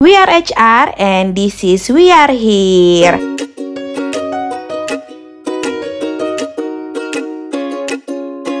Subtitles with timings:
[0.00, 3.20] We are HR and this is We Are Here.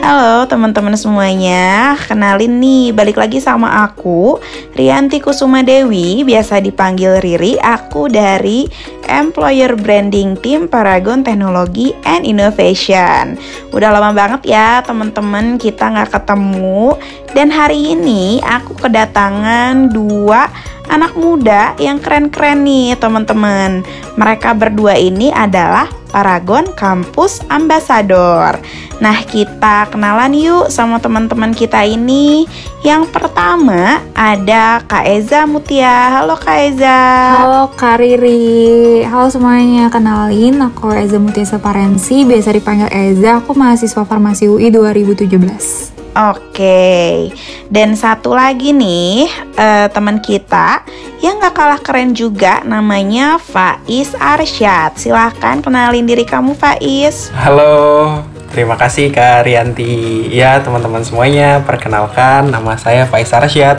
[0.04, 4.36] Halo teman-teman semuanya, kenalin nih, balik lagi sama aku,
[4.76, 8.68] Rianti Kusuma Dewi, biasa dipanggil Riri, aku dari
[9.08, 13.40] Employer Branding Team Paragon Teknologi and Innovation.
[13.72, 17.00] Udah lama banget ya teman-teman kita nggak ketemu,
[17.32, 20.52] dan hari ini aku kedatangan dua
[20.90, 23.86] anak muda yang keren-keren nih teman-teman.
[24.18, 28.58] Mereka berdua ini adalah Paragon Kampus Ambassador.
[28.98, 32.44] Nah, kita kenalan yuk sama teman-teman kita ini.
[32.82, 36.20] Yang pertama ada Kak Eza Mutia.
[36.20, 37.00] Halo Kak Eza.
[37.38, 39.06] Halo Kak Riri.
[39.06, 43.38] Halo semuanya, kenalin aku Eza Mutia Separensi, biasa dipanggil Eza.
[43.38, 45.99] Aku mahasiswa Farmasi UI 2017.
[46.10, 47.30] Oke,
[47.70, 50.82] dan satu lagi nih uh, teman kita
[51.22, 54.98] yang gak kalah keren juga namanya Faiz Arsyad.
[54.98, 57.30] Silahkan kenalin diri kamu Faiz.
[57.30, 60.26] Halo, terima kasih Kak Rianti.
[60.34, 63.78] Ya teman-teman semuanya, perkenalkan nama saya Faiz Arsyad,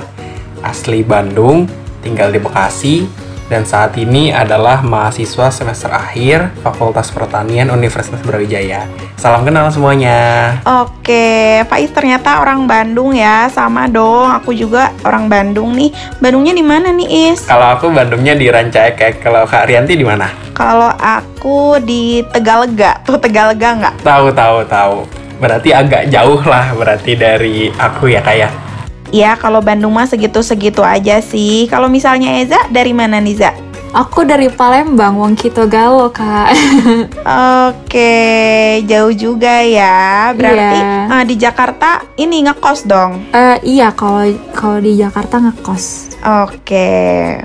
[0.64, 1.68] asli Bandung,
[2.00, 3.12] tinggal di Bekasi,
[3.52, 8.88] dan saat ini adalah mahasiswa semester akhir Fakultas Pertanian Universitas Brawijaya.
[9.20, 10.56] Salam kenal semuanya.
[10.64, 14.32] Oke, Faiz ternyata orang Bandung ya, sama dong.
[14.40, 15.92] Aku juga orang Bandung nih.
[16.24, 17.44] Bandungnya di mana nih, Is?
[17.44, 19.20] Kalau aku Bandungnya di Rancaekek.
[19.20, 20.32] Kalau Kak Rianti di mana?
[20.56, 23.04] Kalau aku di Tegalega.
[23.04, 23.96] Tuh Tegalega nggak?
[24.00, 24.98] Tahu, tahu, tahu.
[25.44, 28.71] Berarti agak jauh lah berarti dari aku ya, Kayak.
[29.12, 29.38] Ya?
[29.38, 31.70] Kalau Bandung mah segitu-segitu aja sih.
[31.70, 33.52] Kalau misalnya Eza, dari mana nih, Za?
[33.92, 36.56] Aku dari Palembang, Wong Kito Galo, Kak.
[37.68, 40.32] Oke, jauh juga ya.
[40.32, 41.12] Berarti yeah.
[41.12, 43.20] uh, di Jakarta ini ngekos dong?
[43.36, 46.16] Uh, iya, kalau kalau di Jakarta ngekos.
[46.24, 47.36] Oke.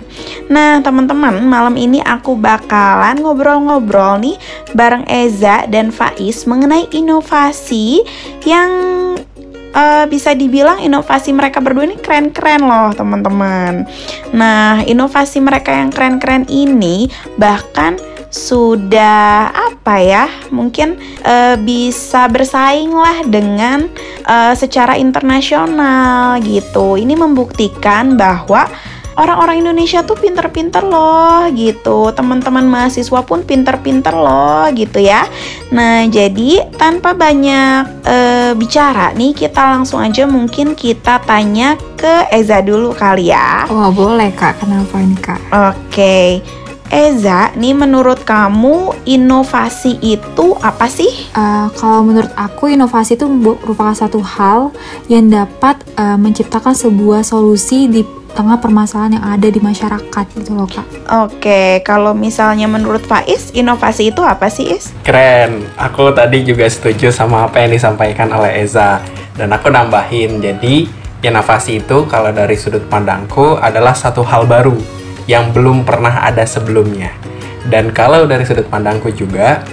[0.47, 4.39] Nah, teman-teman, malam ini aku bakalan ngobrol-ngobrol nih
[4.70, 8.07] bareng Eza dan Faiz mengenai inovasi
[8.46, 8.70] yang
[9.77, 13.85] uh, bisa dibilang inovasi mereka berdua ini keren-keren loh teman-teman.
[14.33, 23.23] Nah, inovasi mereka yang keren-keren ini bahkan sudah apa ya mungkin uh, bisa bersaing lah
[23.25, 23.87] dengan
[24.27, 28.67] uh, secara internasional gitu ini membuktikan bahwa
[29.16, 32.12] orang-orang Indonesia tuh pinter-pinter loh gitu.
[32.12, 35.24] Teman-teman mahasiswa pun pinter-pinter loh gitu ya.
[35.72, 42.60] Nah jadi tanpa banyak uh, bicara nih kita langsung aja mungkin kita tanya ke Eza
[42.60, 43.66] dulu kali ya.
[43.72, 44.60] Oh boleh kak.
[44.60, 45.40] Kenapa ini kak?
[45.50, 45.74] Oke.
[45.90, 46.28] okay.
[46.91, 51.11] Eza, nih menurut kamu inovasi itu apa sih?
[51.35, 54.70] Uh, kalau menurut aku inovasi itu merupakan satu hal
[55.11, 60.69] yang dapat uh, menciptakan sebuah solusi di tengah permasalahan yang ada di masyarakat gitu loh
[60.69, 60.85] kak.
[61.25, 64.92] Oke, kalau misalnya menurut Faiz, inovasi itu apa sih Is?
[65.02, 69.01] Keren, aku tadi juga setuju sama apa yang disampaikan oleh Eza.
[69.33, 70.85] Dan aku nambahin, jadi
[71.25, 74.77] inovasi itu kalau dari sudut pandangku adalah satu hal baru
[75.27, 77.11] yang belum pernah ada sebelumnya.
[77.67, 79.67] Dan kalau dari sudut pandangku juga,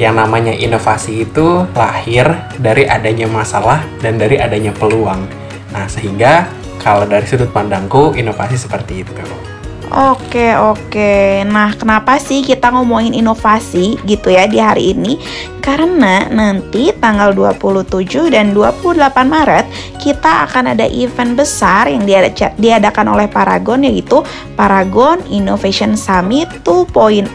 [0.00, 2.24] yang namanya inovasi itu lahir
[2.56, 5.26] dari adanya masalah dan dari adanya peluang.
[5.74, 6.48] Nah, sehingga
[6.80, 9.49] kalau dari sudut pandangku, inovasi seperti itu.
[9.90, 11.42] Oke, oke.
[11.50, 15.18] Nah, kenapa sih kita ngomongin inovasi gitu ya di hari ini?
[15.58, 18.96] Karena nanti tanggal 27 dan 28
[19.26, 19.66] Maret
[19.98, 22.06] kita akan ada event besar yang
[22.54, 24.22] diadakan oleh Paragon yaitu
[24.54, 27.34] Paragon Innovation Summit 2.0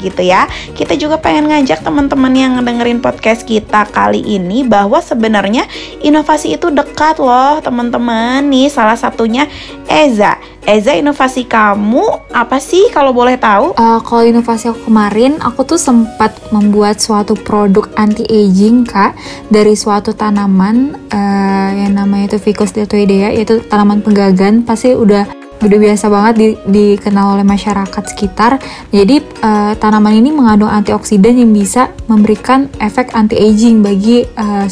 [0.00, 0.48] gitu ya.
[0.72, 5.68] Kita juga pengen ngajak teman-teman yang dengerin podcast kita kali ini bahwa sebenarnya
[6.00, 8.40] inovasi itu dekat loh teman-teman.
[8.48, 9.44] Nih salah satunya
[9.84, 10.40] Eza.
[10.68, 13.72] Eza inovasi kamu apa sih kalau boleh tahu?
[13.80, 19.16] Uh, kalau inovasi aku kemarin aku tuh sempat membuat suatu produk anti aging kak
[19.48, 25.24] dari suatu tanaman uh, yang namanya itu Ficus deltoidea yaitu tanaman penggagan pasti udah
[25.60, 28.60] udah biasa banget di, dikenal oleh masyarakat sekitar.
[28.92, 34.68] Jadi uh, tanaman ini mengandung antioksidan yang bisa memberikan efek anti aging bagi uh,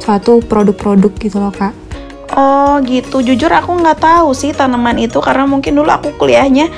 [0.00, 1.87] suatu produk-produk gitu loh kak.
[2.36, 6.68] Oh gitu, jujur aku nggak tahu sih tanaman itu karena mungkin dulu aku kuliahnya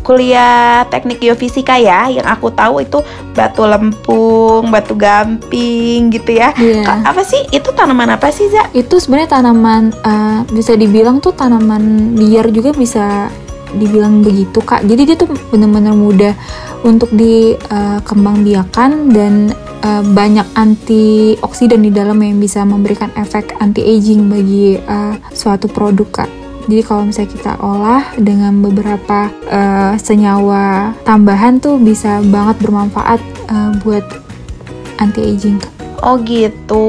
[0.00, 3.04] kuliah teknik geofisika ya, yang aku tahu itu
[3.36, 6.56] batu lempung, batu gamping gitu ya.
[6.56, 7.04] Yeah.
[7.04, 8.70] Apa sih itu tanaman apa sih Za?
[8.72, 13.28] Itu sebenarnya tanaman uh, bisa dibilang tuh tanaman liar juga bisa
[13.76, 14.82] dibilang begitu kak.
[14.82, 16.34] Jadi dia tuh benar-benar mudah
[16.80, 19.52] untuk dikembangbiakan uh, dan
[19.84, 26.24] uh, banyak antioksidan di dalam yang bisa memberikan efek anti aging bagi uh, suatu produk
[26.24, 26.30] kak
[26.70, 33.18] Jadi kalau misalnya kita olah dengan beberapa uh, senyawa tambahan tuh bisa banget bermanfaat
[33.50, 34.06] uh, buat
[35.02, 35.58] anti aging.
[36.00, 36.86] Oh gitu.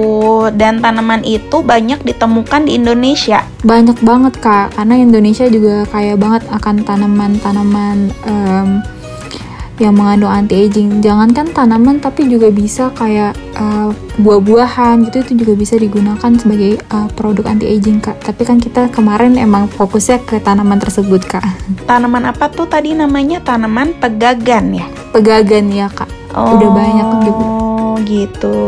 [0.56, 3.44] Dan tanaman itu banyak ditemukan di Indonesia.
[3.66, 8.70] Banyak banget kak, karena Indonesia juga kaya banget akan tanaman-tanaman um,
[9.82, 11.02] yang mengandung anti aging.
[11.02, 13.90] Jangankan tanaman, tapi juga bisa kayak uh,
[14.22, 18.22] buah-buahan gitu itu juga bisa digunakan sebagai uh, produk anti aging kak.
[18.22, 21.44] Tapi kan kita kemarin emang fokusnya ke tanaman tersebut kak.
[21.90, 23.42] Tanaman apa tuh tadi namanya?
[23.42, 24.86] Tanaman pegagan ya?
[25.10, 26.08] Pegagan ya kak.
[26.38, 26.56] Oh.
[26.56, 27.62] Udah banyak juga
[28.06, 28.60] gitu.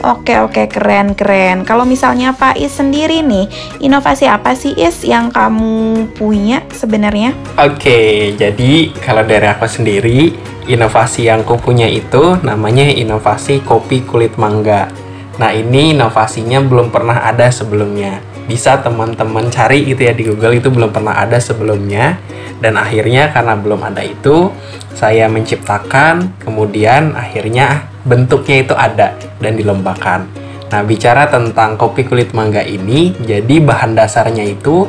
[0.00, 1.68] Oke oke keren keren.
[1.68, 3.52] Kalau misalnya Pak Is sendiri nih,
[3.84, 7.36] inovasi apa sih Is yang kamu punya sebenarnya?
[7.60, 10.32] Oke, jadi kalau dari aku sendiri,
[10.64, 14.88] inovasi yang aku punya itu namanya inovasi kopi kulit mangga.
[15.36, 18.24] Nah ini inovasinya belum pernah ada sebelumnya.
[18.48, 22.16] Bisa teman-teman cari gitu ya di Google itu belum pernah ada sebelumnya.
[22.56, 24.48] Dan akhirnya karena belum ada itu,
[24.96, 30.26] saya menciptakan, kemudian akhirnya bentuknya itu ada dan dilombakan.
[30.70, 34.86] Nah, bicara tentang kopi kulit mangga ini, jadi bahan dasarnya itu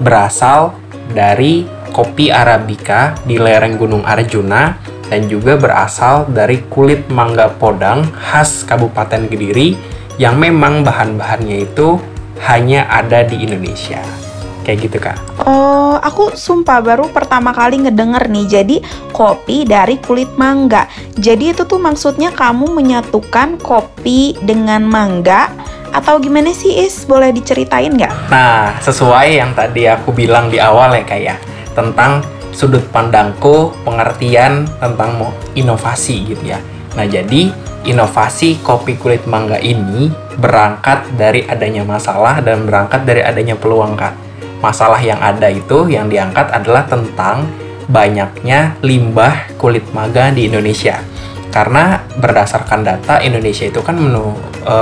[0.00, 0.72] berasal
[1.12, 4.76] dari kopi arabica di lereng Gunung Arjuna
[5.08, 9.76] dan juga berasal dari kulit mangga podang khas Kabupaten Kediri
[10.20, 11.96] yang memang bahan-bahannya itu
[12.44, 14.27] hanya ada di Indonesia
[14.68, 15.16] kayak gitu kak?
[15.48, 18.46] Oh, aku sumpah baru pertama kali ngedenger nih.
[18.60, 18.76] Jadi
[19.16, 20.84] kopi dari kulit mangga.
[21.16, 25.48] Jadi itu tuh maksudnya kamu menyatukan kopi dengan mangga
[25.96, 27.08] atau gimana sih Is?
[27.08, 28.28] Boleh diceritain nggak?
[28.28, 31.40] Nah, sesuai yang tadi aku bilang di awal ya kak ya
[31.72, 32.20] tentang
[32.52, 36.60] sudut pandangku pengertian tentang inovasi gitu ya.
[36.92, 37.48] Nah, jadi
[37.88, 44.27] inovasi kopi kulit mangga ini berangkat dari adanya masalah dan berangkat dari adanya peluang kak
[44.58, 47.46] masalah yang ada itu yang diangkat adalah tentang
[47.88, 51.00] banyaknya limbah kulit maga di Indonesia.
[51.48, 54.36] Karena berdasarkan data Indonesia itu kan menu,
[54.68, 54.76] e,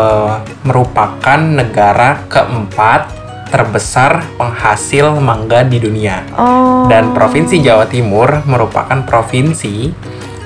[0.66, 3.14] merupakan negara keempat
[3.46, 6.26] terbesar penghasil mangga di dunia.
[6.34, 6.90] Oh.
[6.90, 9.94] Dan Provinsi Jawa Timur merupakan provinsi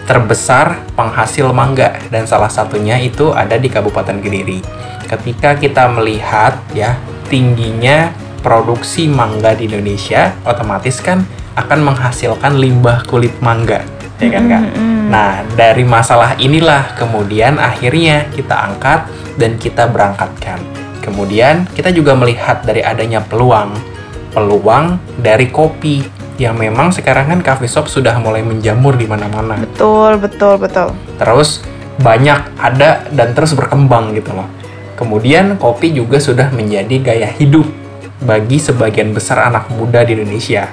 [0.04, 4.60] terbesar penghasil mangga dan salah satunya itu ada di Kabupaten Kediri.
[5.08, 6.98] Ketika kita melihat ya
[7.30, 8.10] tingginya
[8.40, 11.24] produksi mangga di Indonesia otomatis kan
[11.56, 13.84] akan menghasilkan limbah kulit mangga
[14.20, 14.64] ya kan kak?
[15.10, 19.08] Nah dari masalah inilah kemudian akhirnya kita angkat
[19.40, 20.60] dan kita berangkatkan.
[21.00, 23.72] Kemudian kita juga melihat dari adanya peluang
[24.30, 26.06] peluang dari kopi
[26.38, 29.58] yang memang sekarang kan coffee shop sudah mulai menjamur di mana-mana.
[29.60, 30.94] Betul betul betul.
[31.18, 31.60] Terus
[32.00, 34.48] banyak ada dan terus berkembang gitu loh.
[34.96, 37.64] Kemudian kopi juga sudah menjadi gaya hidup
[38.20, 40.68] bagi sebagian besar anak muda di Indonesia.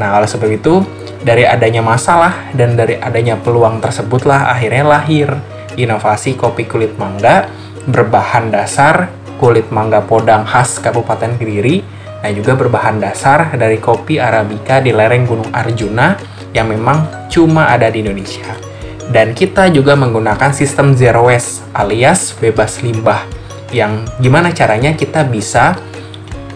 [0.00, 0.80] Nah, oleh sebab itu,
[1.22, 5.28] dari adanya masalah dan dari adanya peluang tersebutlah akhirnya lahir
[5.74, 7.50] inovasi kopi kulit mangga
[7.86, 11.82] berbahan dasar kulit mangga podang khas Kabupaten Kediri
[12.18, 16.18] dan juga berbahan dasar dari kopi Arabica di lereng Gunung Arjuna
[16.50, 18.50] yang memang cuma ada di Indonesia.
[19.08, 23.24] Dan kita juga menggunakan sistem zero waste alias bebas limbah
[23.72, 25.78] yang gimana caranya kita bisa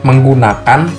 [0.03, 0.91] menggunakan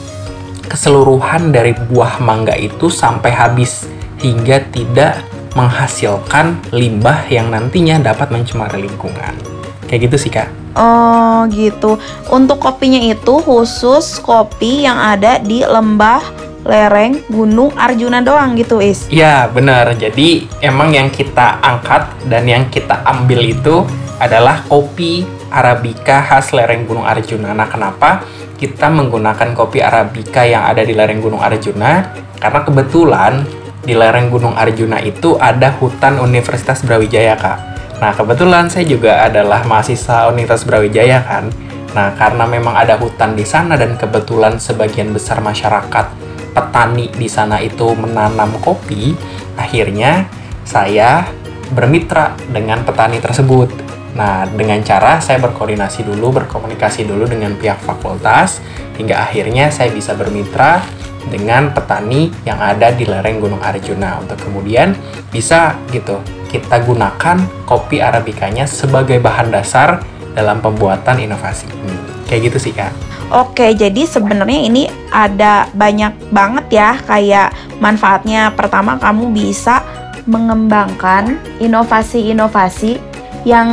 [0.68, 3.86] keseluruhan dari buah mangga itu sampai habis
[4.24, 5.22] hingga tidak
[5.54, 9.38] menghasilkan limbah yang nantinya dapat mencemari lingkungan.
[9.86, 10.50] Kayak gitu sih, Kak.
[10.74, 12.02] Oh, gitu.
[12.34, 16.26] Untuk kopinya itu khusus kopi yang ada di lembah
[16.66, 19.06] lereng Gunung Arjuna doang gitu, Is?
[19.14, 19.94] Iya, benar.
[19.94, 23.86] Jadi, emang yang kita angkat dan yang kita ambil itu
[24.18, 27.54] adalah kopi Arabica khas lereng Gunung Arjuna.
[27.54, 28.26] Nah, kenapa?
[28.58, 33.44] Kita menggunakan kopi Arabica yang ada di lereng Gunung Arjuna karena kebetulan
[33.84, 37.60] di lereng Gunung Arjuna itu ada hutan Universitas Brawijaya kak.
[38.00, 41.52] Nah kebetulan saya juga adalah mahasiswa Universitas Brawijaya kan.
[41.94, 47.60] Nah karena memang ada hutan di sana dan kebetulan sebagian besar masyarakat petani di sana
[47.60, 49.18] itu menanam kopi,
[49.58, 50.30] akhirnya
[50.64, 51.28] saya
[51.74, 53.83] bermitra dengan petani tersebut.
[54.14, 58.62] Nah, dengan cara saya berkoordinasi dulu, berkomunikasi dulu dengan pihak fakultas,
[58.98, 60.86] hingga akhirnya saya bisa bermitra
[61.34, 64.94] dengan petani yang ada di lereng Gunung Arjuna untuk kemudian
[65.32, 66.20] bisa gitu
[66.52, 70.04] kita gunakan kopi arabikanya sebagai bahan dasar
[70.38, 71.96] dalam pembuatan inovasi ini.
[72.30, 72.94] Kayak gitu sih kak.
[73.34, 77.50] Oke, jadi sebenarnya ini ada banyak banget ya kayak
[77.82, 78.54] manfaatnya.
[78.54, 79.82] Pertama, kamu bisa
[80.30, 83.13] mengembangkan inovasi-inovasi
[83.44, 83.70] yang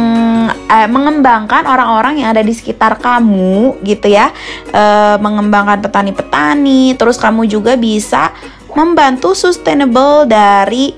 [0.51, 4.35] eh, mengembangkan orang-orang yang ada di sekitar kamu gitu ya.
[4.71, 8.35] Eh, mengembangkan petani-petani, terus kamu juga bisa
[8.75, 10.95] membantu sustainable dari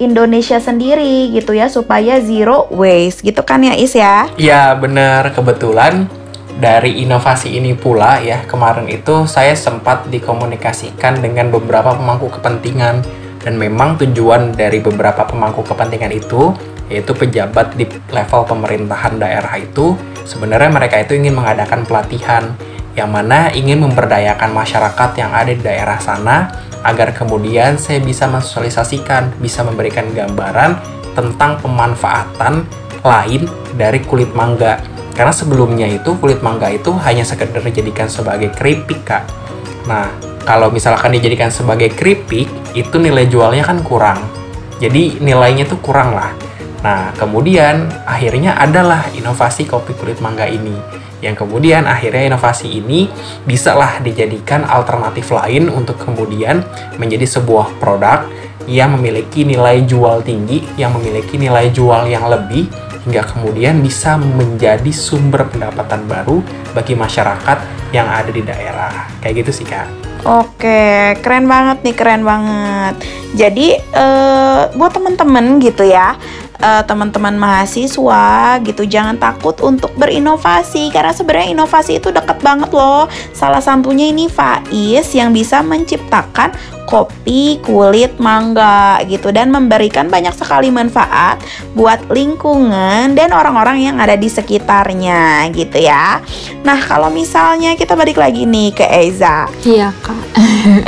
[0.00, 4.32] Indonesia sendiri gitu ya supaya zero waste gitu kan ya Is ya?
[4.40, 6.08] Iya benar kebetulan
[6.56, 13.04] dari inovasi ini pula ya kemarin itu saya sempat dikomunikasikan dengan beberapa pemangku kepentingan
[13.40, 16.52] dan memang tujuan dari beberapa pemangku kepentingan itu
[16.90, 19.94] yaitu pejabat di level pemerintahan daerah itu
[20.26, 22.50] sebenarnya mereka itu ingin mengadakan pelatihan
[22.98, 26.50] yang mana ingin memberdayakan masyarakat yang ada di daerah sana
[26.82, 30.80] agar kemudian saya bisa mensosialisasikan, bisa memberikan gambaran
[31.12, 32.64] tentang pemanfaatan
[33.04, 34.80] lain dari kulit mangga.
[35.12, 39.24] Karena sebelumnya itu kulit mangga itu hanya sekedar dijadikan sebagai keripik, Kak.
[39.84, 40.08] Nah,
[40.48, 44.24] kalau misalkan dijadikan sebagai keripik, itu nilai jualnya kan kurang.
[44.80, 46.32] Jadi nilainya tuh kurang lah.
[46.80, 53.12] Nah, kemudian akhirnya adalah inovasi kopi kulit mangga ini yang kemudian akhirnya inovasi ini
[53.44, 56.64] bisalah dijadikan alternatif lain untuk kemudian
[56.96, 58.24] menjadi sebuah produk
[58.64, 62.68] yang memiliki nilai jual tinggi, yang memiliki nilai jual yang lebih,
[63.04, 66.44] hingga kemudian bisa menjadi sumber pendapatan baru
[66.76, 67.58] bagi masyarakat
[67.90, 69.08] yang ada di daerah.
[69.20, 69.88] Kayak gitu sih, Kak.
[70.20, 72.94] Oke, keren banget nih, keren banget.
[73.32, 76.12] Jadi, eh, buat temen-temen gitu ya,
[76.60, 83.08] uh, teman-teman mahasiswa gitu jangan takut untuk berinovasi karena sebenarnya inovasi itu dekat banget loh
[83.34, 86.52] salah satunya ini Faiz yang bisa menciptakan
[86.90, 91.38] kopi kulit mangga gitu dan memberikan banyak sekali manfaat
[91.78, 96.18] buat lingkungan dan orang-orang yang ada di sekitarnya gitu ya.
[96.66, 99.46] Nah, kalau misalnya kita balik lagi nih ke Eza.
[99.62, 100.18] Iya, Kak.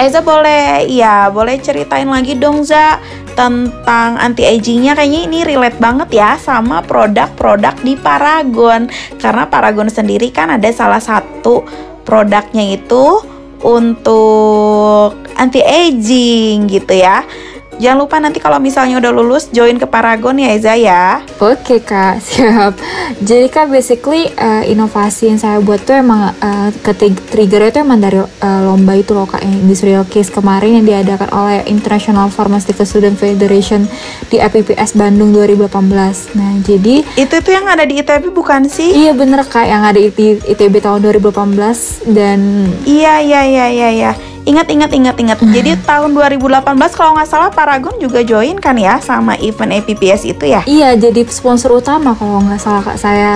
[0.03, 2.99] Eza boleh ya, boleh ceritain lagi dong Za
[3.33, 8.89] tentang anti agingnya kayaknya ini relate banget ya sama produk-produk di Paragon.
[9.19, 11.65] Karena Paragon sendiri kan ada salah satu
[12.03, 13.23] produknya itu
[13.63, 17.23] untuk anti aging gitu ya
[17.83, 21.19] Jangan lupa nanti kalau misalnya udah lulus join ke Paragon ya Eza ya.
[21.43, 22.79] Oke kak, siap.
[23.19, 26.71] Jadi kak basically uh, inovasi yang saya buat tuh emang uh,
[27.35, 31.67] trigger itu emang dari uh, lomba itu loh kak Industrial Case kemarin yang diadakan oleh
[31.67, 33.91] International Pharmaceutical Student Federation
[34.31, 36.39] di IPPS Bandung 2018.
[36.39, 38.95] Nah jadi itu tuh yang ada di ITB bukan sih?
[38.95, 43.91] Iya bener kak yang ada di ITB tahun 2018 dan iya iya iya iya.
[43.91, 45.39] iya Ingat ingat ingat ingat.
[45.39, 45.55] Hmm.
[45.55, 50.45] Jadi tahun 2018 kalau nggak salah Paragon juga join kan ya sama event APPS itu
[50.51, 50.67] ya?
[50.67, 53.33] Iya, jadi sponsor utama kalau nggak salah kak saya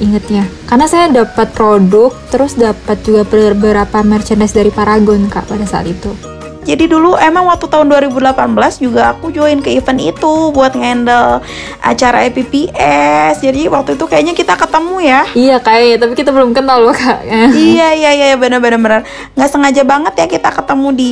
[0.00, 0.48] ingetnya.
[0.64, 6.35] Karena saya dapat produk, terus dapat juga beberapa merchandise dari Paragon kak pada saat itu.
[6.66, 11.38] Jadi dulu emang waktu tahun 2018 juga aku join ke event itu buat ngendel
[11.78, 13.38] acara EPPS.
[13.38, 15.20] Jadi waktu itu kayaknya kita ketemu ya.
[15.32, 17.22] Iya kayaknya, tapi kita belum kenal loh kak.
[17.70, 19.00] iya iya iya bener-bener bener.
[19.38, 21.10] Nggak sengaja banget ya kita ketemu di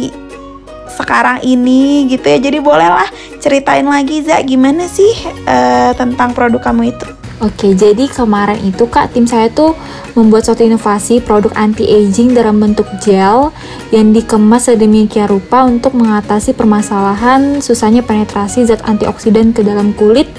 [0.90, 2.38] sekarang ini gitu ya.
[2.42, 3.06] Jadi bolehlah
[3.38, 5.14] ceritain lagi Za gimana sih
[5.46, 7.23] uh, tentang produk kamu itu.
[7.42, 9.74] Oke, jadi kemarin itu Kak, tim saya tuh
[10.14, 13.50] membuat suatu inovasi produk anti-aging dalam bentuk gel
[13.90, 20.30] yang dikemas sedemikian rupa untuk mengatasi permasalahan susahnya penetrasi zat antioksidan ke dalam kulit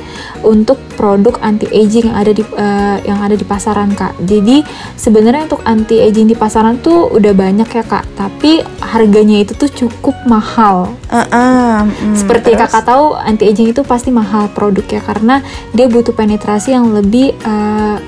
[0.42, 4.18] untuk produk anti-aging yang ada di uh, yang ada di pasaran Kak.
[4.24, 4.66] Jadi
[5.00, 10.16] sebenarnya untuk anti-aging di pasaran tuh udah banyak ya Kak, tapi harganya itu tuh cukup
[10.26, 10.92] mahal.
[11.08, 12.68] Uh -uh, mm, Seperti terus?
[12.68, 15.40] Kakak tahu anti-aging itu pasti mahal produknya karena
[15.72, 18.00] dia butuh penetrasi yang lebih uh,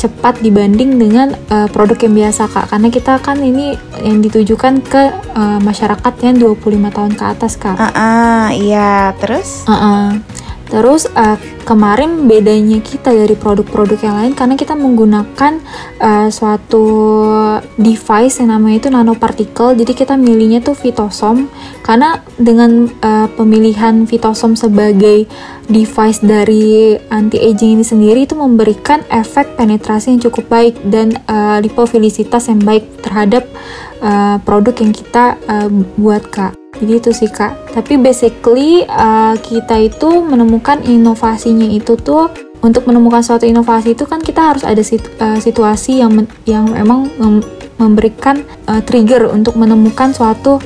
[0.00, 5.12] cepat dibanding dengan uh, produk yang biasa kak karena kita kan ini yang ditujukan ke
[5.36, 7.76] uh, masyarakat yang 25 tahun ke atas kak.
[7.76, 9.68] Uh -uh, iya terus?
[9.68, 10.06] Uh -uh.
[10.70, 11.34] Terus uh,
[11.66, 15.58] kemarin bedanya kita dari produk-produk yang lain karena kita menggunakan
[15.98, 16.86] uh, suatu
[17.74, 19.74] device yang namanya itu nanopartikel.
[19.74, 21.50] Jadi kita milihnya tuh fitosom
[21.82, 25.26] karena dengan uh, pemilihan fitosom sebagai
[25.66, 31.58] device dari anti aging ini sendiri itu memberikan efek penetrasi yang cukup baik dan uh,
[31.58, 33.46] lipofilisitas yang baik terhadap
[34.02, 39.76] uh, produk yang kita uh, buat kak jadi itu sih kak tapi basically uh, kita
[39.86, 45.08] itu menemukan inovasinya itu tuh untuk menemukan suatu inovasi itu kan kita harus ada situ,
[45.20, 47.40] uh, situasi yang men, yang memang mem,
[47.80, 50.60] memberikan uh, trigger untuk menemukan suatu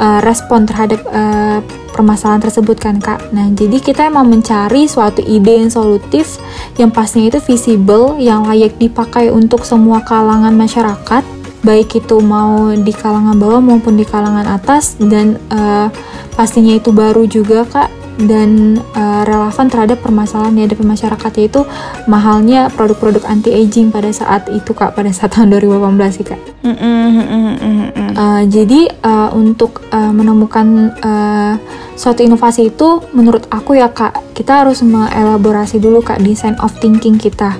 [0.00, 1.60] uh, respon terhadap uh,
[1.92, 3.20] permasalahan tersebut kan kak.
[3.30, 6.40] Nah jadi kita emang mencari suatu ide yang solutif
[6.80, 11.33] yang pastinya itu visible, yang layak dipakai untuk semua kalangan masyarakat
[11.64, 15.88] baik itu mau di kalangan bawah maupun di kalangan atas dan uh,
[16.36, 21.66] pastinya itu baru juga kak dan uh, relevan terhadap permasalahan yang ada di masyarakat yaitu
[22.06, 26.40] mahalnya produk-produk anti aging pada saat itu kak pada saat tahun 2018 sih kak.
[26.62, 31.58] Mm -mm, uh, jadi uh, untuk uh, menemukan uh,
[31.98, 37.18] suatu inovasi itu menurut aku ya kak kita harus mengelaborasi dulu kak design of thinking
[37.18, 37.58] kita.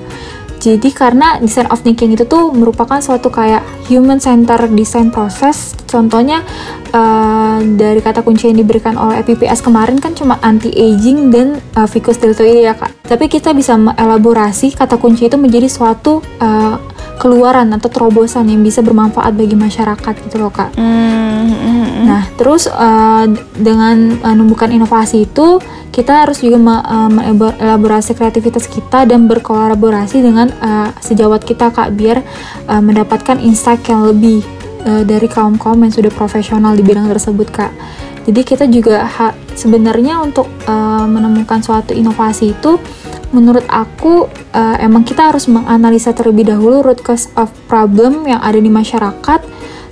[0.59, 5.77] Jadi karena design of thinking itu tuh merupakan suatu kayak human center design process.
[5.85, 6.41] Contohnya
[6.91, 11.87] uh, dari kata kunci yang diberikan oleh PPS kemarin kan cuma anti aging dan uh,
[11.87, 12.91] ficus deltoide ya kak.
[13.05, 16.75] Tapi kita bisa mengelaborasi kata kunci itu menjadi suatu uh,
[17.17, 20.75] keluaran atau terobosan yang bisa bermanfaat bagi masyarakat gitu loh kak.
[20.75, 22.03] Mm -hmm.
[22.05, 25.57] Nah terus uh, dengan menemukan inovasi itu
[25.95, 32.19] kita harus juga mengelaborasi uh, kreativitas kita dan berkolaborasi dengan uh, sejawat kita kak biar
[32.67, 34.43] uh, mendapatkan insight yang lebih
[34.83, 37.71] uh, dari kaum kaum yang sudah profesional di bidang tersebut kak.
[38.25, 39.05] Jadi kita juga
[39.53, 42.81] sebenarnya untuk uh, menemukan suatu inovasi itu
[43.35, 48.55] menurut aku uh, emang kita harus menganalisa terlebih dahulu root cause of problem yang ada
[48.55, 49.43] di masyarakat.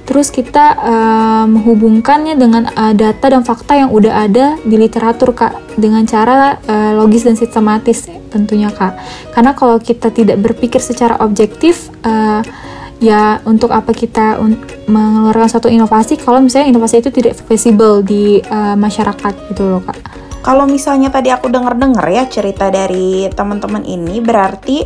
[0.03, 5.75] Terus kita uh, menghubungkannya dengan uh, data dan fakta yang udah ada di literatur kak
[5.79, 8.99] dengan cara uh, logis dan sistematis tentunya kak.
[9.31, 12.43] Karena kalau kita tidak berpikir secara objektif uh,
[13.03, 14.55] ya untuk apa kita un
[14.87, 20.12] mengeluarkan suatu inovasi kalau misalnya inovasi itu tidak visible di uh, masyarakat gitu loh kak
[20.43, 24.83] kalau misalnya tadi aku denger-denger ya cerita dari teman-teman ini berarti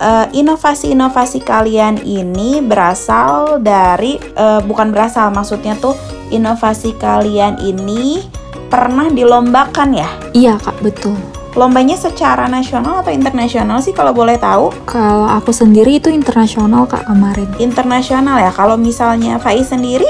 [0.00, 5.92] uh, inovasi-inovasi kalian ini berasal dari uh, bukan berasal maksudnya tuh
[6.32, 8.24] inovasi kalian ini
[8.72, 10.10] pernah dilombakan ya?
[10.34, 11.14] Iya kak betul.
[11.56, 14.68] Lombanya secara nasional atau internasional sih kalau boleh tahu?
[14.84, 17.48] Kalau aku sendiri itu internasional kak kemarin.
[17.56, 18.52] Internasional ya.
[18.52, 20.08] Kalau misalnya Faiz sendiri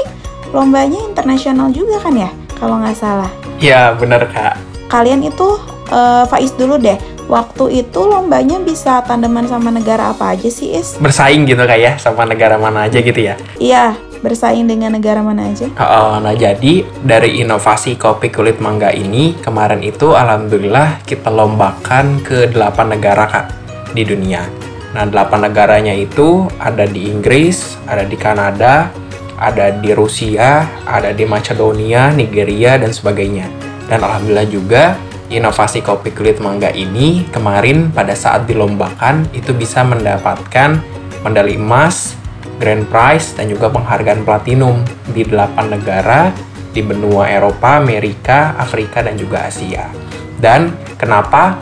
[0.51, 2.31] lombanya internasional juga kan ya?
[2.59, 3.31] Kalau nggak salah.
[3.63, 4.66] Iya benar kak.
[4.87, 5.59] Kalian itu
[5.91, 10.95] uh, Faiz dulu deh waktu itu lombanya bisa tandeman sama negara apa aja sih Is?
[11.03, 13.35] Bersaing gitu kayak ya sama negara mana aja gitu ya?
[13.59, 15.67] Iya, bersaing dengan negara mana aja?
[15.75, 22.51] Oh, nah jadi dari inovasi kopi kulit mangga ini kemarin itu alhamdulillah kita lombakan ke
[22.55, 23.47] 8 negara kak
[23.91, 24.47] di dunia.
[24.95, 28.89] Nah 8 negaranya itu ada di Inggris, ada di Kanada,
[29.37, 33.66] ada di Rusia, ada di Macedonia, Nigeria dan sebagainya.
[33.87, 34.99] Dan alhamdulillah juga
[35.31, 40.79] inovasi kopi kulit mangga ini kemarin pada saat dilombakan itu bisa mendapatkan
[41.27, 42.15] medali emas,
[42.63, 46.31] grand prize, dan juga penghargaan platinum di 8 negara
[46.71, 49.89] di benua Eropa, Amerika, Afrika, dan juga Asia.
[50.37, 51.57] Dan kenapa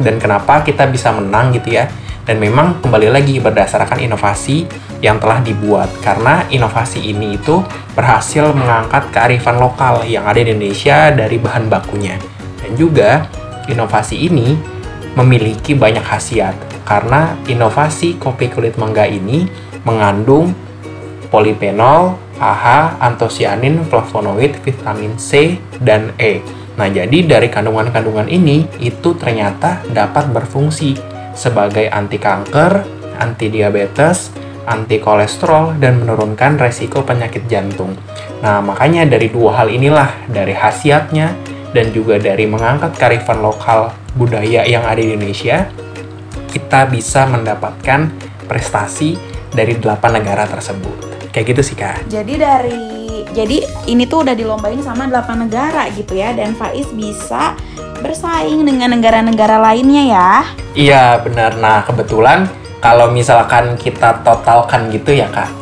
[0.00, 1.88] dan kenapa kita bisa menang gitu ya?
[2.24, 4.68] Dan memang kembali lagi berdasarkan inovasi
[5.00, 7.64] yang telah dibuat karena inovasi ini itu
[7.96, 12.20] berhasil mengangkat kearifan lokal yang ada di Indonesia dari bahan bakunya.
[12.60, 13.24] Dan juga
[13.68, 14.56] inovasi ini
[15.16, 19.48] memiliki banyak khasiat karena inovasi kopi kulit mangga ini
[19.82, 20.52] mengandung
[21.30, 26.42] polifenol, AHA, antosianin, flavonoid, vitamin C, dan E.
[26.74, 30.98] Nah, jadi dari kandungan-kandungan ini itu ternyata dapat berfungsi
[31.36, 32.82] sebagai anti kanker,
[33.20, 34.34] anti diabetes,
[34.70, 37.98] anti kolesterol, dan menurunkan resiko penyakit jantung.
[38.38, 41.34] Nah, makanya dari dua hal inilah, dari khasiatnya
[41.74, 45.66] dan juga dari mengangkat karifan lokal budaya yang ada di Indonesia,
[46.50, 48.10] kita bisa mendapatkan
[48.46, 49.18] prestasi
[49.50, 51.30] dari delapan negara tersebut.
[51.30, 52.10] Kayak gitu sih kak.
[52.10, 52.82] Jadi dari
[53.30, 57.54] jadi ini tuh udah dilombain sama delapan negara gitu ya dan Faiz bisa
[58.02, 60.32] bersaing dengan negara-negara lainnya ya.
[60.74, 61.54] Iya benar.
[61.54, 65.52] Nah kebetulan kalau misalkan kita totalkan gitu ya kak,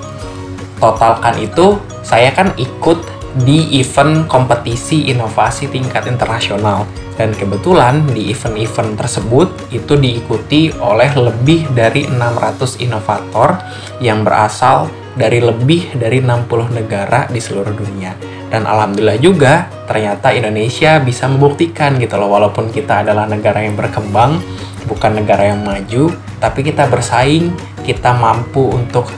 [0.79, 3.03] totalkan itu saya kan ikut
[3.43, 6.87] di event kompetisi inovasi tingkat internasional.
[7.19, 13.59] Dan kebetulan di event-event tersebut itu diikuti oleh lebih dari 600 inovator
[13.99, 14.87] yang berasal
[15.19, 18.15] dari lebih dari 60 negara di seluruh dunia.
[18.47, 24.39] Dan alhamdulillah juga ternyata Indonesia bisa membuktikan gitu loh walaupun kita adalah negara yang berkembang,
[24.87, 27.51] bukan negara yang maju, tapi kita bersaing,
[27.83, 29.11] kita mampu untuk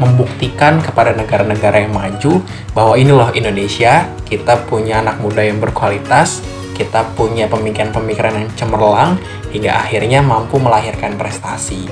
[0.00, 2.40] membuktikan kepada negara-negara yang maju
[2.72, 6.40] bahwa ini loh Indonesia, kita punya anak muda yang berkualitas,
[6.72, 9.20] kita punya pemikiran-pemikiran yang cemerlang
[9.52, 11.84] hingga akhirnya mampu melahirkan prestasi.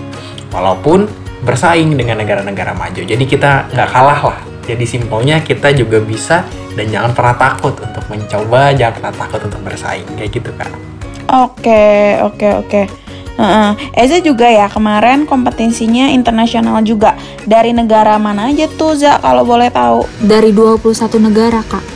[0.48, 1.04] Walaupun
[1.44, 3.04] bersaing dengan negara-negara maju.
[3.04, 4.40] Jadi kita nggak kalah lah.
[4.64, 6.44] Jadi simpelnya kita juga bisa
[6.76, 10.08] dan jangan pernah takut untuk mencoba, jangan pernah takut untuk bersaing.
[10.16, 10.70] Kayak gitu kan.
[11.28, 13.07] Oke, oke, oke.
[13.38, 17.14] Uh, Eza juga ya kemarin kompetisinya internasional juga.
[17.46, 20.02] Dari negara mana aja tuh Za kalau boleh tahu?
[20.26, 21.86] Dari 21 negara, Kak.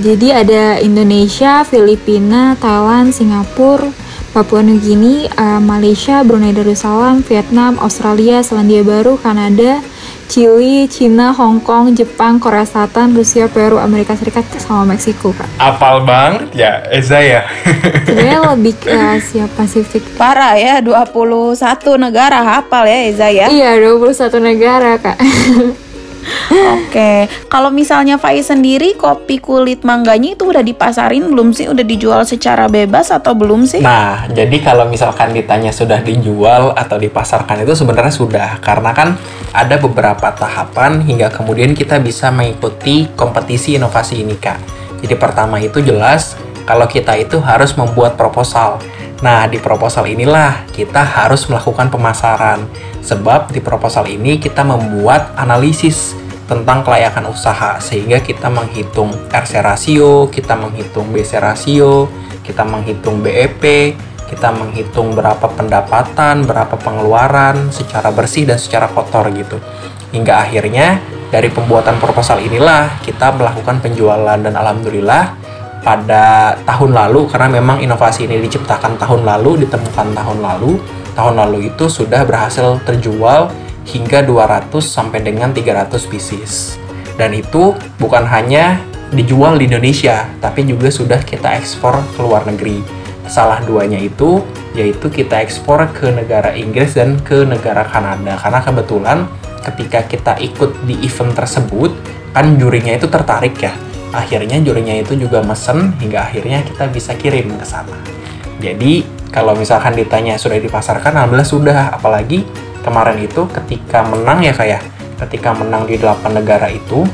[0.00, 3.92] Jadi ada Indonesia, Filipina, Thailand, Singapura,
[4.32, 9.84] Papua Nugini, uh, Malaysia, Brunei Darussalam, Vietnam, Australia, Selandia Baru, Kanada,
[10.30, 15.50] Chili, Cina, Hong Kong, Jepang, Korea Selatan, Rusia, Peru, Amerika Serikat, sama Meksiko kak.
[15.58, 17.42] Apal banget ya Eza ya.
[18.06, 20.06] Sebenarnya lebih ke Asia Pasifik.
[20.14, 21.58] Parah ya, 21
[21.98, 23.50] negara hafal ya Eza ya.
[23.50, 25.18] Iya, 21 negara kak.
[26.50, 31.70] Oke, kalau misalnya Faiz sendiri kopi kulit mangganya itu udah dipasarin belum sih?
[31.70, 33.80] Udah dijual secara bebas atau belum sih?
[33.80, 39.08] Nah, jadi kalau misalkan ditanya sudah dijual atau dipasarkan itu sebenarnya sudah karena kan
[39.54, 44.58] ada beberapa tahapan hingga kemudian kita bisa mengikuti kompetisi inovasi ini Kak.
[45.00, 48.80] Jadi pertama itu jelas kalau kita itu harus membuat proposal.
[49.20, 52.64] Nah, di proposal inilah kita harus melakukan pemasaran.
[53.04, 56.16] Sebab di proposal ini kita membuat analisis
[56.50, 62.10] tentang kelayakan usaha sehingga kita menghitung RC rasio, kita menghitung BC rasio,
[62.42, 63.94] kita menghitung BEP,
[64.26, 69.62] kita menghitung berapa pendapatan, berapa pengeluaran secara bersih dan secara kotor gitu.
[70.10, 70.98] Hingga akhirnya
[71.30, 75.38] dari pembuatan proposal inilah kita melakukan penjualan dan alhamdulillah
[75.80, 80.76] pada tahun lalu karena memang inovasi ini diciptakan tahun lalu, ditemukan tahun lalu,
[81.16, 83.48] tahun lalu itu sudah berhasil terjual
[83.88, 86.76] hingga 200 sampai dengan 300 pieces.
[87.16, 92.80] Dan itu bukan hanya dijual di Indonesia, tapi juga sudah kita ekspor ke luar negeri.
[93.26, 94.42] Salah duanya itu
[94.74, 99.18] yaitu kita ekspor ke negara Inggris dan ke negara Kanada karena kebetulan
[99.66, 101.90] ketika kita ikut di event tersebut
[102.30, 103.74] kan jurinya itu tertarik ya.
[104.10, 107.94] Akhirnya jurinya itu juga mesen hingga akhirnya kita bisa kirim ke sana.
[108.58, 111.78] Jadi kalau misalkan ditanya sudah dipasarkan, alhamdulillah sudah.
[111.94, 112.42] Apalagi
[112.82, 114.82] kemarin itu ketika menang ya kayak
[115.26, 117.04] ketika menang di 8 negara itu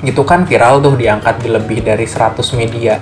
[0.00, 2.98] itu kan viral tuh diangkat di lebih dari 100 media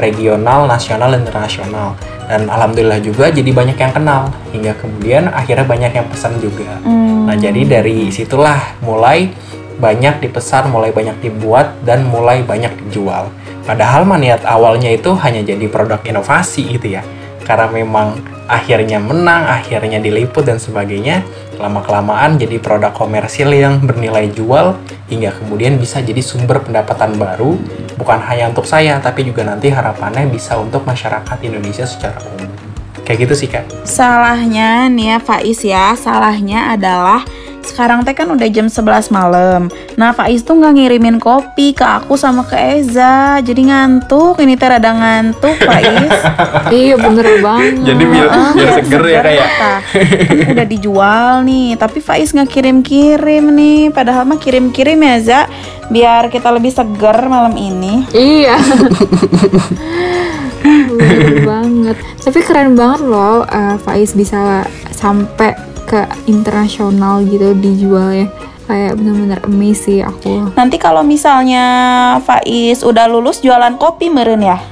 [0.00, 1.94] regional, nasional, dan internasional
[2.28, 7.24] dan alhamdulillah juga jadi banyak yang kenal hingga kemudian akhirnya banyak yang pesan juga Hmm.
[7.24, 9.32] nah jadi dari situlah mulai
[9.78, 13.30] banyak dipesan, mulai banyak dibuat dan mulai banyak dijual
[13.64, 17.02] padahal mah niat awalnya itu hanya jadi produk inovasi gitu ya
[17.48, 21.24] karena memang akhirnya menang, akhirnya diliput dan sebagainya,
[21.56, 24.76] lama-kelamaan jadi produk komersil yang bernilai jual
[25.12, 27.56] hingga kemudian bisa jadi sumber pendapatan baru
[27.96, 32.52] bukan hanya untuk saya tapi juga nanti harapannya bisa untuk masyarakat Indonesia secara umum.
[33.04, 33.64] Kayak gitu sih kak.
[33.88, 37.24] Salahnya nih ya Faiz ya, salahnya adalah
[37.68, 39.68] sekarang teh kan udah jam 11 malam.
[40.00, 44.40] Nah Faiz tuh nggak ngirimin kopi ke aku sama ke Eza, jadi ngantuk.
[44.40, 46.12] Ini teh rada ngantuk Faiz.
[46.80, 47.84] iya bener banget.
[47.84, 49.46] Jadi biar, Ah, biar seger ya kak ya.
[50.32, 53.80] Kan udah dijual nih, tapi Faiz nggak kirim-kirim nih.
[53.92, 55.40] Padahal mah kirim-kirim ya Za,
[55.92, 58.08] biar kita lebih seger malam ini.
[58.16, 58.56] Iya.
[60.88, 61.96] Bener banget.
[62.20, 68.28] Tapi keren banget loh eh, Faiz bisa sampai ke internasional gitu dijualnya.
[68.68, 70.52] Kayak bener-bener amazing sih aku.
[70.52, 71.64] Nanti kalau misalnya
[72.20, 74.60] Faiz udah lulus jualan kopi meren ya?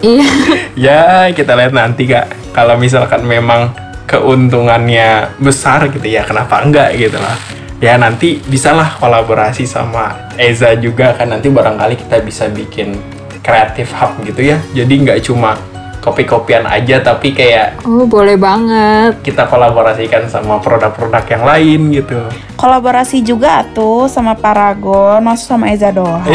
[0.00, 0.28] Iya.
[0.76, 2.52] Ya kita lihat nanti kak.
[2.52, 3.72] Kalau misalkan memang
[4.04, 7.34] keuntungannya besar gitu ya, kenapa enggak gitu lah.
[7.80, 13.00] Ya nanti bisalah kolaborasi sama Eza juga kan nanti barangkali kita bisa bikin
[13.40, 14.60] kreatif hub gitu ya.
[14.76, 15.56] Jadi nggak cuma
[16.00, 19.20] kopi-kopian aja tapi kayak Oh boleh banget.
[19.20, 22.18] kita kolaborasikan sama produk-produk yang lain gitu.
[22.56, 26.20] Kolaborasi juga tuh sama Paragon, masuk sama Eza doang.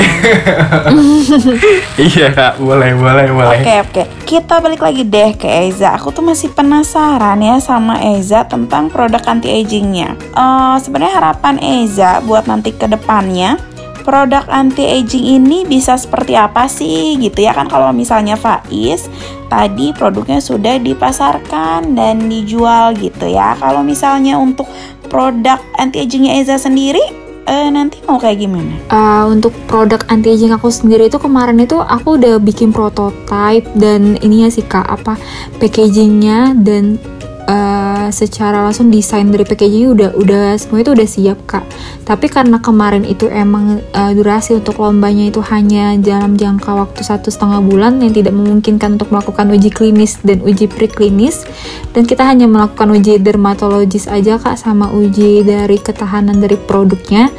[2.02, 3.60] iya kak, boleh boleh boleh.
[3.62, 5.94] Oke oke, kita balik lagi deh ke Eza.
[5.98, 10.18] Aku tuh masih penasaran ya sama Eza tentang produk anti agingnya.
[10.34, 13.58] Eh Sebenarnya harapan Eza buat nanti ke depannya
[14.06, 19.10] produk anti aging ini bisa seperti apa sih gitu ya kan kalau misalnya Faiz
[19.50, 23.58] tadi produknya sudah dipasarkan dan dijual gitu ya.
[23.58, 24.70] Kalau misalnya untuk
[25.10, 27.02] produk anti agingnya Eza sendiri
[27.46, 28.74] eh, nanti mau kayak gimana?
[28.90, 34.18] Uh, untuk produk anti aging aku sendiri itu kemarin itu aku udah bikin prototype dan
[34.22, 35.18] ininya sih kak apa
[35.62, 36.98] packagingnya dan
[37.46, 41.66] uh, secara langsung desain dari packagingnya udah udah semua itu udah siap kak.
[42.06, 47.30] Tapi karena kemarin itu emang uh, durasi untuk lombanya itu hanya dalam jangka waktu satu
[47.30, 51.46] setengah bulan yang tidak memungkinkan untuk melakukan uji klinis dan uji preklinis
[51.94, 57.30] dan kita hanya melakukan uji dermatologis aja kak sama uji dari ketahanan dari produknya.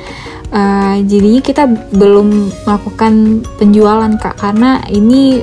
[0.47, 5.43] Uh, jadinya kita belum melakukan penjualan kak karena ini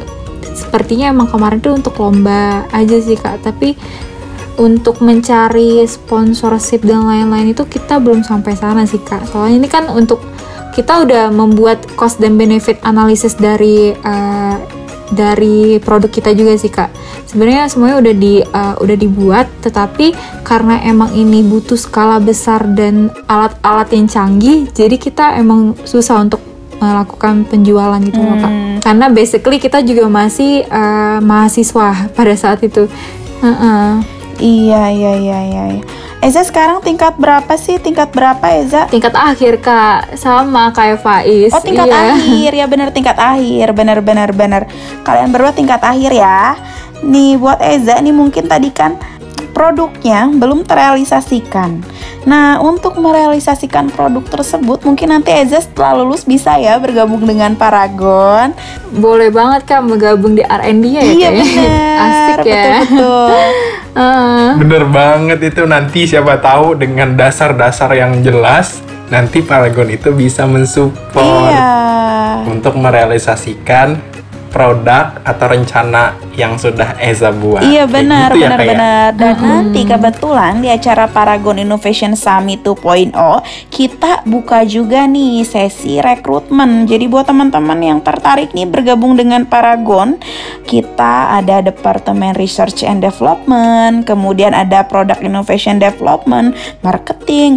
[0.55, 3.43] sepertinya emang kemarin tuh untuk lomba aja sih kak.
[3.43, 3.75] Tapi
[4.57, 9.89] untuk mencari sponsorship dan lain-lain itu kita belum sampai sana sih kak soalnya ini kan
[9.89, 10.21] untuk
[10.73, 14.57] kita udah membuat cost dan benefit analysis dari uh,
[15.13, 16.89] dari produk kita juga sih kak.
[17.29, 23.13] Sebenarnya semuanya udah di uh, udah dibuat, tetapi karena emang ini butuh skala besar dan
[23.29, 26.41] alat-alat yang canggih, jadi kita emang susah untuk
[26.81, 28.51] melakukan penjualan gitu loh kak.
[28.51, 28.77] Hmm.
[28.81, 32.89] Karena basically kita juga masih uh, mahasiswa pada saat itu.
[33.39, 34.01] Uh-uh.
[34.01, 35.63] Iya, iya, iya, iya.
[35.79, 35.83] iya.
[36.19, 37.79] Eza sekarang tingkat berapa sih?
[37.79, 38.87] Tingkat berapa Eza?
[38.87, 41.51] Tingkat akhir kak, sama kayak Faiz.
[41.51, 42.15] Oh tingkat Iya.
[42.15, 44.63] akhir ya bener tingkat akhir bener bener bener
[45.03, 46.55] kalian berdua tingkat akhir ya
[47.03, 48.95] nih buat Eza nih mungkin tadi kan
[49.51, 51.83] produknya belum terrealisasikan
[52.23, 58.55] nah untuk merealisasikan produk tersebut mungkin nanti Eza setelah lulus bisa ya bergabung dengan Paragon
[58.93, 61.43] Boleh banget kak menggabung di R&D-nya ya iya ya?
[61.43, 62.63] bener Asik ya.
[62.79, 63.27] betul betul
[63.93, 64.57] Heeh.
[64.57, 68.81] Bener banget itu nanti siapa tahu dengan dasar-dasar yang jelas
[69.13, 71.21] nanti Paragon itu bisa mensupport
[71.53, 71.69] iya
[72.49, 74.01] untuk merealisasikan
[74.53, 77.61] produk atau rencana yang sudah Eza buat.
[77.61, 78.69] Iya benar gitu ya, benar ya?
[78.73, 83.13] benar dan nanti kebetulan di acara Paragon Innovation Summit 2.0
[83.69, 86.89] kita buka juga nih sesi rekrutmen.
[86.89, 90.17] Jadi buat teman-teman yang tertarik nih bergabung dengan Paragon,
[90.65, 97.55] kita ada Departemen Research and Development, kemudian ada Product Innovation Development, Marketing,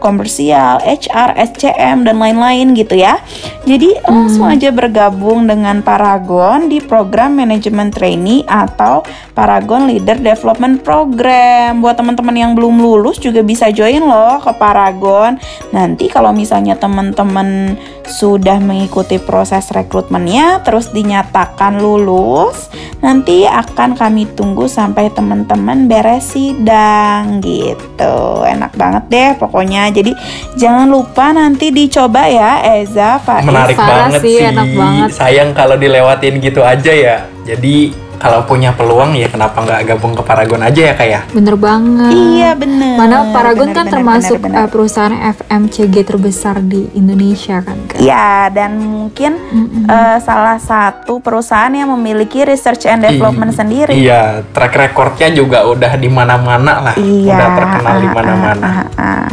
[0.00, 3.20] komersial, HR, SCM dan lain-lain gitu ya.
[3.64, 9.02] Jadi langsung aja bergabung dengan Paragon di program manajemen trainee atau
[9.34, 11.82] Paragon Leader Development Program.
[11.82, 15.34] Buat teman-teman yang belum lulus juga bisa join loh ke Paragon.
[15.74, 17.74] Nanti kalau misalnya teman-teman
[18.06, 22.70] sudah mengikuti proses rekrutmennya terus dinyatakan lulus,
[23.02, 28.46] nanti akan kami tunggu sampai teman-teman beres sidang gitu.
[28.46, 29.90] Enak banget deh pokoknya.
[29.90, 30.14] Jadi
[30.54, 33.42] jangan lupa nanti dicoba ya Eza, Faiz.
[33.42, 34.46] Menarik Parah banget sih, sih.
[34.46, 35.08] enak banget.
[35.18, 37.16] Sayang kalau dilewatin gitu aja ya.
[37.42, 41.22] Jadi kalau punya peluang ya kenapa nggak gabung ke Paragon aja ya kayak?
[41.30, 42.12] Bener banget.
[42.12, 42.94] Iya bener.
[42.94, 44.64] Mana Paragon Bener, kan bener, termasuk bener, bener.
[44.64, 47.98] uh, perusahaan FMCG terbesar di Indonesia kan kak.
[47.98, 49.84] Ya, dan mungkin Mm-mm.
[49.86, 53.92] eh, salah satu perusahaan yang memiliki research and development I- sendiri.
[53.94, 56.94] Iya, track recordnya juga udah di mana-mana lah.
[56.94, 58.64] Iya, Udah terkenal di ah, mana-mana.
[58.64, 59.26] ah, ah, ah.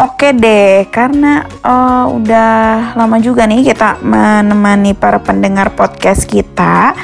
[0.00, 2.50] Oke deh, karena eh, udah
[2.94, 6.94] lama juga nih kita menemani para pendengar podcast kita.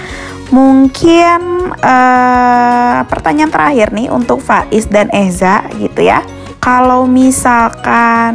[0.51, 1.41] Mungkin
[1.83, 6.23] eh, pertanyaan terakhir nih untuk Faiz dan Eza gitu ya.
[6.63, 8.35] Kalau misalkan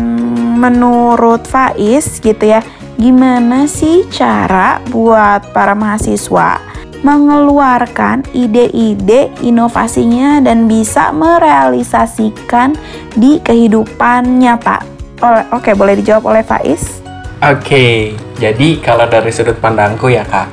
[0.55, 2.63] menurut Faiz gitu ya,
[2.95, 6.59] gimana sih cara buat para mahasiswa
[7.01, 12.77] mengeluarkan ide-ide inovasinya dan bisa merealisasikan
[13.17, 14.85] di kehidupan nyata.
[15.17, 17.01] Oleh- Oke, boleh dijawab oleh Faiz?
[17.41, 20.45] Oke, jadi kalau dari sudut pandangku ya kak,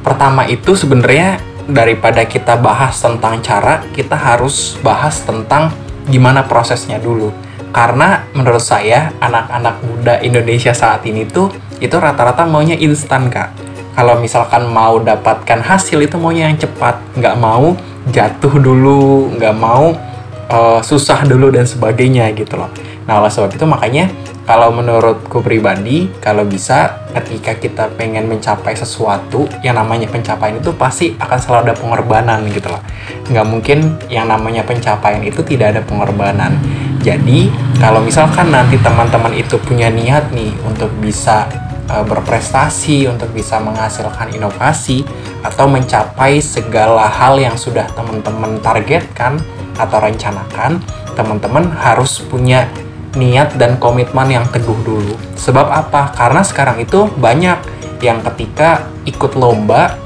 [0.00, 5.70] pertama itu sebenarnya daripada kita bahas tentang cara, kita harus bahas tentang
[6.10, 7.30] gimana prosesnya dulu.
[7.70, 13.54] Karena menurut saya anak-anak muda Indonesia saat ini tuh itu rata-rata maunya instan kak.
[13.94, 17.78] Kalau misalkan mau dapatkan hasil itu maunya yang cepat, nggak mau
[18.10, 19.94] jatuh dulu, nggak mau
[20.50, 22.70] eh, susah dulu dan sebagainya gitu loh.
[23.06, 24.10] Nah oleh sebab itu makanya
[24.50, 31.14] kalau menurutku pribadi kalau bisa ketika kita pengen mencapai sesuatu yang namanya pencapaian itu pasti
[31.14, 32.82] akan selalu ada pengorbanan gitu loh.
[33.30, 33.78] Nggak mungkin
[34.10, 36.58] yang namanya pencapaian itu tidak ada pengorbanan.
[36.98, 37.46] Jadi
[37.78, 41.46] kalau misalkan nanti teman-teman itu punya niat nih untuk bisa
[41.86, 45.06] eh, berprestasi, untuk bisa menghasilkan inovasi
[45.46, 49.38] atau mencapai segala hal yang sudah teman-teman targetkan
[49.78, 50.82] atau rencanakan,
[51.14, 52.66] teman-teman harus punya
[53.18, 55.14] niat dan komitmen yang teguh dulu.
[55.34, 56.14] Sebab apa?
[56.14, 57.58] Karena sekarang itu banyak
[58.00, 59.98] yang ketika ikut lomba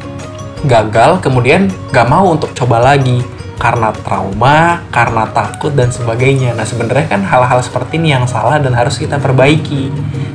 [0.65, 3.21] gagal, kemudian gak mau untuk coba lagi
[3.61, 6.53] karena trauma, karena takut dan sebagainya.
[6.57, 9.89] Nah sebenarnya kan hal-hal seperti ini yang salah dan harus kita perbaiki.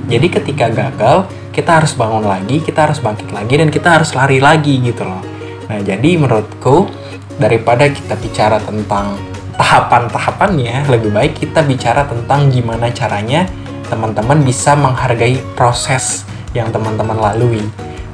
[0.09, 4.41] Jadi ketika gagal, kita harus bangun lagi, kita harus bangkit lagi dan kita harus lari
[4.41, 5.21] lagi gitu loh.
[5.69, 6.89] Nah jadi menurutku
[7.37, 9.13] daripada kita bicara tentang
[9.59, 13.43] tahapan-tahapannya, lebih baik kita bicara tentang gimana caranya
[13.91, 16.23] teman-teman bisa menghargai proses
[16.55, 17.67] yang teman-teman lalui.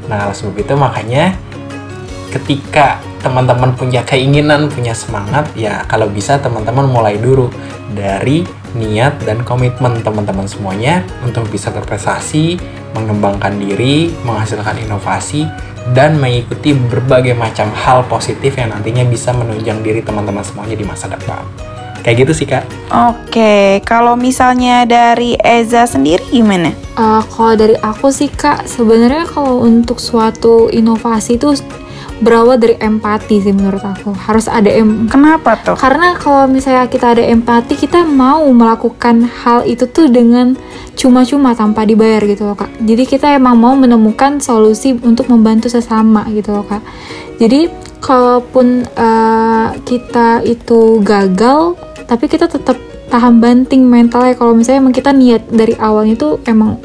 [0.09, 1.37] Nah, oleh sebab itu makanya
[2.33, 7.53] ketika teman-teman punya keinginan, punya semangat, ya kalau bisa teman-teman mulai dulu
[7.93, 12.57] dari niat dan komitmen teman-teman semuanya untuk bisa berprestasi,
[12.95, 15.43] mengembangkan diri, menghasilkan inovasi,
[15.91, 21.11] dan mengikuti berbagai macam hal positif yang nantinya bisa menunjang diri teman-teman semuanya di masa
[21.11, 21.43] depan.
[22.01, 22.63] Kayak gitu sih kak.
[22.93, 26.69] Oke, kalau misalnya dari Eza sendiri gimana?
[26.93, 31.57] Uh, kalau dari aku sih kak, sebenarnya kalau untuk suatu inovasi itu
[32.23, 34.15] berawal dari empati sih menurut aku.
[34.15, 35.75] Harus ada em Kenapa tuh?
[35.75, 40.55] karena kalau misalnya kita ada empati, kita mau melakukan hal itu tuh dengan
[40.95, 42.71] cuma-cuma tanpa dibayar gitu loh kak.
[42.79, 46.83] Jadi kita emang mau menemukan solusi untuk membantu sesama gitu loh kak.
[47.35, 47.67] Jadi
[47.99, 51.75] kalaupun uh, kita itu gagal,
[52.07, 52.79] tapi kita tetap
[53.11, 56.81] tahan banting mentalnya kalau misalnya emang kita niat dari awalnya tuh emang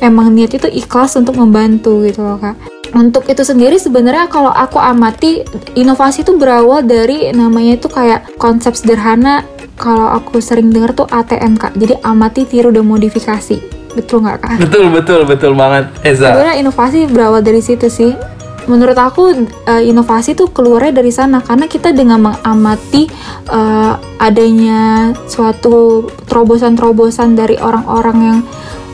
[0.00, 2.56] emang niat itu ikhlas untuk membantu gitu loh kak.
[2.96, 5.44] Untuk itu sendiri sebenarnya kalau aku amati
[5.76, 9.44] inovasi itu berawal dari namanya itu kayak konsep sederhana.
[9.78, 11.76] Kalau aku sering dengar tuh ATM kak.
[11.78, 13.60] Jadi amati tiru dan modifikasi.
[13.94, 14.56] Betul nggak kak?
[14.58, 16.32] Betul betul betul banget Eza.
[16.32, 18.12] sebenarnya inovasi berawal dari situ sih.
[18.68, 19.32] Menurut aku
[19.64, 21.40] uh, inovasi tuh keluarnya dari sana.
[21.40, 23.08] Karena kita dengan mengamati
[23.48, 28.38] uh, adanya suatu terobosan-terobosan dari orang-orang yang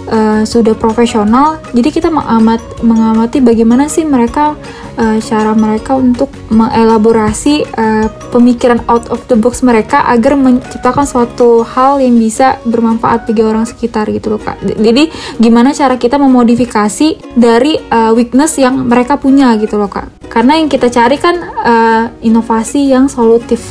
[0.08, 4.56] uh, sudah profesional jadi kita mengamat mengamati bagaimana sih mereka
[4.98, 11.66] uh, cara mereka untuk mengelaborasi uh, pemikiran out of the box mereka agar menciptakan suatu
[11.66, 14.58] hal yang bisa bermanfaat bagi orang sekitar gitu loh kak.
[14.62, 20.10] Jadi gimana cara kita memodifikasi dari uh, weakness yang mereka punya gitu loh kak.
[20.30, 23.62] Karena yang kita cari kan uh, inovasi yang solutif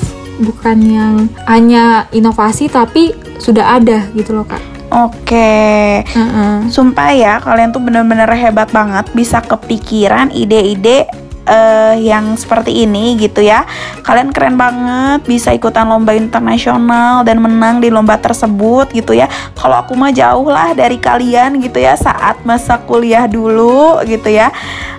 [0.42, 1.16] bukan yang
[1.46, 6.70] hanya inovasi tapi sudah ada gitu loh kak Oke, uh-uh.
[6.70, 11.10] sumpah ya kalian tuh bener-bener hebat banget bisa kepikiran ide-ide
[11.48, 13.68] uh, yang seperti ini gitu ya.
[14.04, 19.28] Kalian keren banget bisa ikutan lomba internasional dan menang di lomba tersebut gitu ya.
[19.56, 24.52] Kalau aku mah jauh lah dari kalian gitu ya saat masa kuliah dulu gitu ya.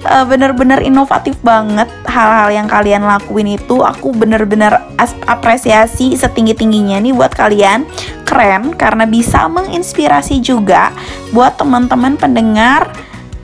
[0.04, 3.80] Uh, bener-bener inovatif banget hal-hal yang kalian lakuin itu.
[3.80, 4.80] Aku bener-bener
[5.24, 7.88] apresiasi setinggi-tingginya nih buat kalian.
[8.24, 10.92] Keren karena bisa menginspirasi juga
[11.33, 12.88] buat teman-teman pendengar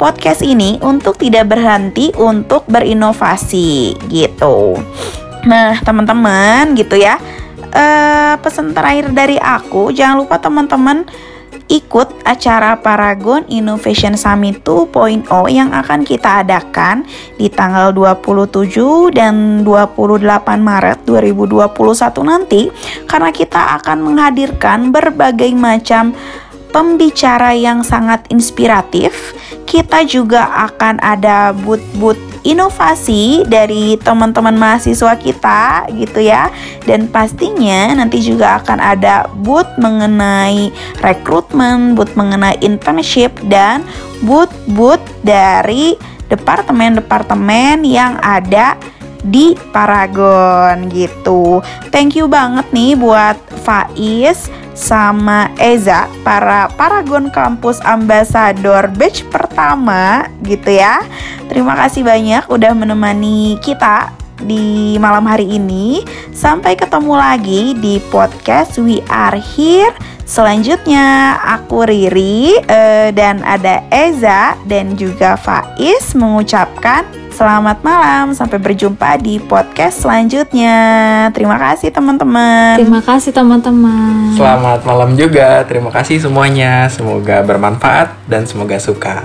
[0.01, 4.81] podcast ini untuk tidak berhenti untuk berinovasi gitu.
[5.45, 7.21] Nah, teman-teman gitu ya.
[7.71, 11.05] Uh, pesan terakhir dari aku, jangan lupa teman-teman
[11.71, 17.07] ikut acara Paragon Innovation Summit 2.0 yang akan kita adakan
[17.39, 20.27] di tanggal 27 dan 28
[20.59, 21.71] Maret 2021
[22.27, 22.67] nanti
[23.07, 26.11] karena kita akan menghadirkan berbagai macam
[26.71, 29.35] pembicara yang sangat inspiratif.
[29.67, 36.49] Kita juga akan ada boot-boot inovasi dari teman-teman mahasiswa kita gitu ya.
[36.89, 40.73] Dan pastinya nanti juga akan ada boot mengenai
[41.05, 43.85] rekrutmen, boot mengenai internship dan
[44.25, 45.95] boot-boot dari
[46.31, 48.79] departemen-departemen yang ada
[49.25, 51.61] di Paragon gitu.
[51.93, 60.73] Thank you banget nih buat Faiz sama Eza para Paragon Kampus Ambassador batch pertama gitu
[60.73, 61.05] ya.
[61.53, 66.01] Terima kasih banyak udah menemani kita di malam hari ini.
[66.33, 69.93] Sampai ketemu lagi di podcast We Are Here.
[70.25, 79.17] Selanjutnya aku Riri uh, dan ada Eza dan juga Faiz mengucapkan selamat malam sampai berjumpa
[79.17, 80.77] di podcast selanjutnya.
[81.33, 82.77] Terima kasih teman-teman.
[82.77, 84.37] Terima kasih teman-teman.
[84.37, 85.65] Selamat malam juga.
[85.65, 86.93] Terima kasih semuanya.
[86.93, 89.25] Semoga bermanfaat dan semoga suka.